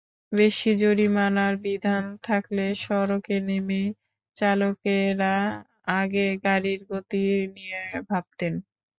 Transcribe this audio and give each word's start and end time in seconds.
বেশি 0.31 0.71
জরিমানার 0.81 1.53
বিধান 1.65 2.03
থাকলে 2.23 2.65
সড়কে 2.77 3.35
নেমেই 3.47 3.87
চালকেরা 4.37 5.35
আগে 5.93 6.27
গাড়ির 6.45 6.81
গতি 6.91 7.23
নিয়ে 7.55 7.79
ভাবতেন। 8.09 8.53